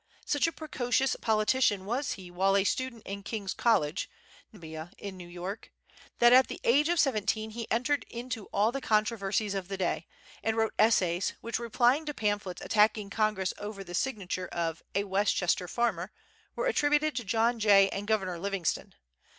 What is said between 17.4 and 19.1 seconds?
Jay and Governor Livingston.